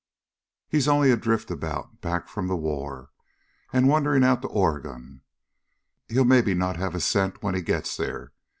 [0.67, 3.11] He's only a drift about back from the war,
[3.71, 5.21] and wandering out to Oregon.
[6.07, 8.31] He'll maybe not have a cent when he gets there.